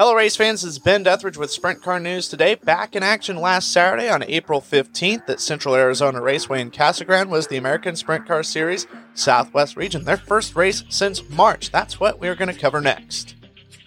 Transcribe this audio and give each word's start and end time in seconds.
Hello, 0.00 0.14
race 0.14 0.34
fans. 0.34 0.64
Is 0.64 0.78
Ben 0.78 1.02
Dethridge 1.02 1.36
with 1.36 1.50
Sprint 1.50 1.82
Car 1.82 2.00
News 2.00 2.26
today. 2.26 2.54
Back 2.54 2.96
in 2.96 3.02
action 3.02 3.36
last 3.36 3.70
Saturday 3.70 4.08
on 4.08 4.22
April 4.22 4.62
15th 4.62 5.28
at 5.28 5.40
Central 5.40 5.74
Arizona 5.74 6.22
Raceway 6.22 6.62
in 6.62 6.70
Casa 6.70 7.04
Grande 7.04 7.30
was 7.30 7.48
the 7.48 7.58
American 7.58 7.94
Sprint 7.94 8.26
Car 8.26 8.42
Series 8.42 8.86
Southwest 9.12 9.76
Region, 9.76 10.04
their 10.04 10.16
first 10.16 10.56
race 10.56 10.84
since 10.88 11.28
March. 11.28 11.70
That's 11.70 12.00
what 12.00 12.18
we're 12.18 12.34
going 12.34 12.50
to 12.50 12.58
cover 12.58 12.80
next. 12.80 13.34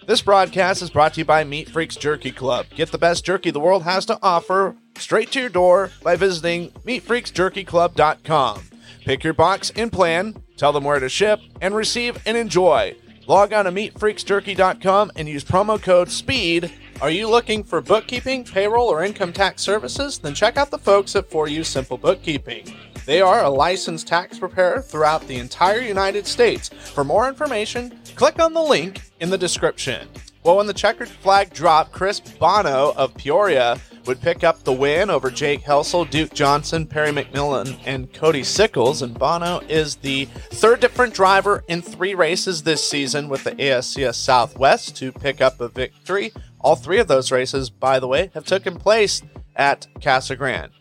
This 0.06 0.22
broadcast 0.22 0.82
is 0.82 0.90
brought 0.90 1.14
to 1.14 1.22
you 1.22 1.24
by 1.24 1.42
Meat 1.42 1.68
Freaks 1.68 1.96
Jerky 1.96 2.30
Club. 2.30 2.66
Get 2.70 2.92
the 2.92 2.96
best 2.96 3.24
jerky 3.24 3.50
the 3.50 3.58
world 3.58 3.82
has 3.82 4.06
to 4.06 4.16
offer 4.22 4.76
straight 4.96 5.32
to 5.32 5.40
your 5.40 5.48
door 5.48 5.90
by 6.04 6.14
visiting 6.14 6.70
meatfreaksjerkyclub.com. 6.86 8.62
Pick 9.04 9.24
your 9.24 9.34
box 9.34 9.72
and 9.74 9.90
plan, 9.90 10.40
tell 10.56 10.70
them 10.70 10.84
where 10.84 11.00
to 11.00 11.08
ship, 11.08 11.40
and 11.60 11.74
receive 11.74 12.22
and 12.24 12.36
enjoy. 12.36 12.94
Log 13.26 13.54
on 13.54 13.64
to 13.64 13.72
meatfreaksjerky.com 13.72 15.12
and 15.16 15.28
use 15.28 15.44
promo 15.44 15.80
code 15.80 16.10
SPEED. 16.10 16.70
Are 17.00 17.10
you 17.10 17.28
looking 17.28 17.64
for 17.64 17.80
bookkeeping, 17.80 18.44
payroll, 18.44 18.88
or 18.88 19.02
income 19.02 19.32
tax 19.32 19.62
services? 19.62 20.18
Then 20.18 20.34
check 20.34 20.58
out 20.58 20.70
the 20.70 20.78
folks 20.78 21.16
at 21.16 21.30
4U 21.30 21.64
Simple 21.64 21.96
Bookkeeping. 21.96 22.74
They 23.06 23.22
are 23.22 23.44
a 23.44 23.50
licensed 23.50 24.06
tax 24.06 24.38
preparer 24.38 24.82
throughout 24.82 25.26
the 25.26 25.38
entire 25.38 25.80
United 25.80 26.26
States. 26.26 26.68
For 26.68 27.02
more 27.02 27.28
information, 27.28 27.98
click 28.14 28.40
on 28.40 28.52
the 28.52 28.62
link 28.62 29.00
in 29.20 29.30
the 29.30 29.38
description. 29.38 30.06
Well, 30.42 30.58
when 30.58 30.66
the 30.66 30.74
checkered 30.74 31.08
flag 31.08 31.52
dropped, 31.54 31.92
Chris 31.92 32.20
Bono 32.20 32.92
of 32.96 33.14
Peoria 33.14 33.80
would 34.06 34.20
pick 34.20 34.44
up 34.44 34.64
the 34.64 34.72
win 34.72 35.10
over 35.10 35.30
Jake 35.30 35.62
Helsel, 35.62 36.04
Duke 36.04 36.34
Johnson, 36.34 36.86
Perry 36.86 37.10
McMillan, 37.10 37.78
and 37.86 38.12
Cody 38.12 38.42
Sickles. 38.42 39.02
And 39.02 39.18
Bono 39.18 39.60
is 39.68 39.96
the 39.96 40.26
third 40.26 40.80
different 40.80 41.14
driver 41.14 41.64
in 41.68 41.82
three 41.82 42.14
races 42.14 42.62
this 42.62 42.86
season 42.86 43.28
with 43.28 43.44
the 43.44 43.52
ASCS 43.52 44.16
Southwest 44.16 44.96
to 44.96 45.12
pick 45.12 45.40
up 45.40 45.60
a 45.60 45.68
victory. 45.68 46.32
All 46.60 46.76
three 46.76 46.98
of 46.98 47.08
those 47.08 47.32
races, 47.32 47.70
by 47.70 47.98
the 47.98 48.08
way, 48.08 48.30
have 48.34 48.44
taken 48.44 48.76
place 48.76 49.22
at 49.56 49.86
Casa 50.02 50.36
Grande. 50.36 50.72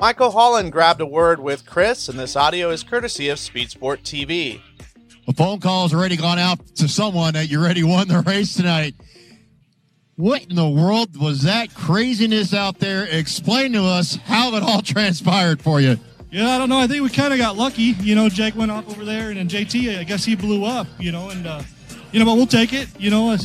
Michael 0.00 0.30
Holland 0.30 0.70
grabbed 0.70 1.00
a 1.00 1.06
word 1.06 1.40
with 1.40 1.66
Chris, 1.66 2.08
and 2.08 2.18
this 2.18 2.36
audio 2.36 2.70
is 2.70 2.84
courtesy 2.84 3.28
of 3.28 3.38
Speed 3.38 3.70
Sport 3.70 4.02
TV. 4.04 4.60
A 5.26 5.32
phone 5.32 5.60
call 5.60 5.82
has 5.82 5.92
already 5.92 6.16
gone 6.16 6.38
out 6.38 6.64
to 6.76 6.88
someone 6.88 7.34
that 7.34 7.50
you 7.50 7.60
already 7.60 7.82
won 7.82 8.08
the 8.08 8.20
race 8.20 8.54
tonight. 8.54 8.94
What 10.18 10.46
in 10.46 10.56
the 10.56 10.68
world 10.68 11.16
was 11.16 11.42
that 11.42 11.72
craziness 11.74 12.52
out 12.52 12.80
there? 12.80 13.04
Explain 13.04 13.72
to 13.74 13.84
us 13.84 14.16
how 14.16 14.52
it 14.56 14.64
all 14.64 14.82
transpired 14.82 15.62
for 15.62 15.80
you. 15.80 15.96
Yeah, 16.32 16.56
I 16.56 16.58
don't 16.58 16.68
know. 16.68 16.78
I 16.78 16.88
think 16.88 17.04
we 17.04 17.08
kind 17.08 17.32
of 17.32 17.38
got 17.38 17.56
lucky. 17.56 17.94
You 18.00 18.16
know, 18.16 18.28
Jake 18.28 18.56
went 18.56 18.72
off 18.72 18.88
over 18.90 19.04
there, 19.04 19.28
and 19.28 19.38
then 19.38 19.48
JT, 19.48 19.96
I 19.96 20.02
guess 20.02 20.24
he 20.24 20.34
blew 20.34 20.64
up. 20.64 20.88
You 20.98 21.12
know, 21.12 21.30
and 21.30 21.46
uh, 21.46 21.62
you 22.10 22.18
know, 22.18 22.24
but 22.24 22.34
we'll 22.34 22.48
take 22.48 22.72
it. 22.72 22.88
You 22.98 23.10
know, 23.10 23.36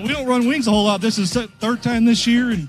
we 0.00 0.06
don't 0.06 0.24
run 0.24 0.46
wings 0.46 0.68
a 0.68 0.70
whole 0.70 0.84
lot. 0.84 1.00
This 1.00 1.18
is 1.18 1.32
third 1.32 1.82
time 1.82 2.04
this 2.04 2.24
year, 2.28 2.50
and 2.50 2.68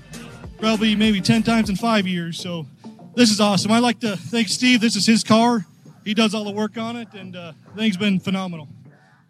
probably 0.58 0.96
maybe 0.96 1.20
ten 1.20 1.44
times 1.44 1.70
in 1.70 1.76
five 1.76 2.04
years. 2.04 2.40
So 2.40 2.66
this 3.14 3.30
is 3.30 3.40
awesome. 3.40 3.70
I'd 3.70 3.78
like 3.78 4.00
to 4.00 4.16
thank 4.16 4.48
Steve. 4.48 4.80
This 4.80 4.96
is 4.96 5.06
his 5.06 5.22
car. 5.22 5.64
He 6.04 6.14
does 6.14 6.34
all 6.34 6.42
the 6.42 6.50
work 6.50 6.78
on 6.78 6.96
it, 6.96 7.14
and 7.14 7.36
uh, 7.36 7.52
think 7.76 7.94
it's 7.94 7.96
been 7.96 8.18
phenomenal. 8.18 8.66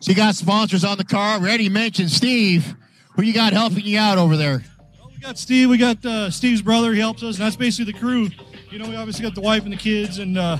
So 0.00 0.10
you 0.10 0.16
got 0.16 0.36
sponsors 0.36 0.86
on 0.86 0.96
the 0.96 1.04
car. 1.04 1.38
We 1.38 1.48
already 1.48 1.68
mentioned 1.68 2.10
Steve. 2.10 2.76
Who 3.14 3.22
you 3.22 3.32
got 3.32 3.52
helping 3.52 3.84
you 3.84 3.98
out 3.98 4.18
over 4.18 4.36
there? 4.36 4.62
Well, 4.98 5.10
we 5.10 5.18
got 5.18 5.38
Steve. 5.38 5.68
We 5.68 5.76
got 5.76 6.04
uh, 6.04 6.30
Steve's 6.30 6.62
brother. 6.62 6.92
He 6.92 7.00
helps 7.00 7.22
us, 7.22 7.36
and 7.36 7.44
that's 7.44 7.56
basically 7.56 7.92
the 7.92 7.98
crew. 7.98 8.30
You 8.70 8.78
know, 8.78 8.88
we 8.88 8.96
obviously 8.96 9.22
got 9.22 9.34
the 9.34 9.42
wife 9.42 9.64
and 9.64 9.72
the 9.72 9.76
kids, 9.76 10.18
and 10.18 10.38
uh, 10.38 10.56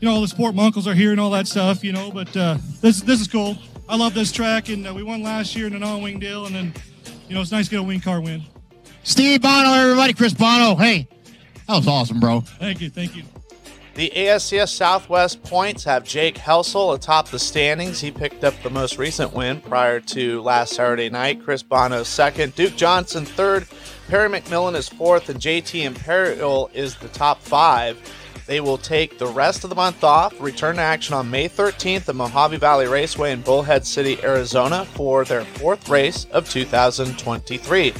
you 0.00 0.08
know 0.08 0.14
all 0.14 0.20
the 0.20 0.28
support. 0.28 0.56
Uncles 0.56 0.86
are 0.86 0.94
here 0.94 1.10
and 1.10 1.20
all 1.20 1.30
that 1.30 1.48
stuff. 1.48 1.82
You 1.82 1.92
know, 1.92 2.10
but 2.10 2.34
uh, 2.36 2.58
this 2.80 3.00
this 3.00 3.20
is 3.20 3.28
cool. 3.28 3.56
I 3.88 3.96
love 3.96 4.14
this 4.14 4.30
track, 4.30 4.68
and 4.68 4.86
uh, 4.86 4.94
we 4.94 5.02
won 5.02 5.22
last 5.22 5.56
year 5.56 5.66
in 5.66 5.74
a 5.74 5.78
non-wing 5.78 6.20
deal, 6.20 6.46
and 6.46 6.54
then 6.54 6.72
you 7.28 7.34
know 7.34 7.40
it's 7.40 7.52
nice 7.52 7.66
to 7.66 7.72
get 7.72 7.80
a 7.80 7.82
wing 7.82 8.00
car 8.00 8.20
win. 8.20 8.42
Steve 9.02 9.42
Bono, 9.42 9.72
everybody, 9.72 10.14
Chris 10.14 10.32
Bono. 10.32 10.76
Hey, 10.76 11.08
that 11.66 11.76
was 11.76 11.88
awesome, 11.88 12.20
bro. 12.20 12.40
Thank 12.40 12.80
you, 12.80 12.88
thank 12.88 13.16
you. 13.16 13.24
The 13.94 14.10
ASCS 14.10 14.70
Southwest 14.70 15.40
points 15.44 15.84
have 15.84 16.02
Jake 16.02 16.36
Helsel 16.36 16.94
atop 16.94 17.28
the 17.28 17.38
standings. 17.38 18.00
He 18.00 18.10
picked 18.10 18.42
up 18.42 18.60
the 18.64 18.70
most 18.70 18.98
recent 18.98 19.32
win 19.32 19.60
prior 19.60 20.00
to 20.00 20.42
last 20.42 20.74
Saturday 20.74 21.08
night. 21.08 21.44
Chris 21.44 21.62
Bono 21.62 22.02
second, 22.02 22.56
Duke 22.56 22.74
Johnson 22.74 23.24
third, 23.24 23.68
Perry 24.08 24.28
McMillan 24.28 24.74
is 24.74 24.88
fourth, 24.88 25.28
and 25.28 25.38
JT 25.38 25.84
Imperial 25.84 26.72
is 26.74 26.96
the 26.96 27.08
top 27.08 27.40
five. 27.40 27.96
They 28.46 28.60
will 28.60 28.78
take 28.78 29.16
the 29.18 29.28
rest 29.28 29.62
of 29.62 29.70
the 29.70 29.76
month 29.76 30.02
off, 30.02 30.38
return 30.40 30.74
to 30.76 30.82
action 30.82 31.14
on 31.14 31.30
May 31.30 31.48
13th 31.48 32.08
at 32.08 32.16
Mojave 32.16 32.56
Valley 32.56 32.88
Raceway 32.88 33.30
in 33.30 33.42
Bullhead 33.42 33.86
City, 33.86 34.20
Arizona 34.24 34.86
for 34.86 35.24
their 35.24 35.44
fourth 35.44 35.88
race 35.88 36.26
of 36.32 36.50
2023. 36.50 37.94